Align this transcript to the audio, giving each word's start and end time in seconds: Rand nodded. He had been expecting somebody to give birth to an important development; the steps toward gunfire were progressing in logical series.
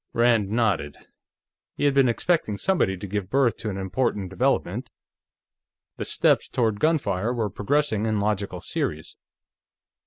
Rand 0.13 0.49
nodded. 0.49 0.97
He 1.77 1.85
had 1.85 1.93
been 1.93 2.09
expecting 2.09 2.57
somebody 2.57 2.97
to 2.97 3.05
give 3.05 3.29
birth 3.29 3.57
to 3.57 3.69
an 3.69 3.77
important 3.77 4.31
development; 4.31 4.89
the 5.97 6.05
steps 6.05 6.49
toward 6.49 6.79
gunfire 6.79 7.31
were 7.31 7.51
progressing 7.51 8.07
in 8.07 8.19
logical 8.19 8.61
series. 8.61 9.15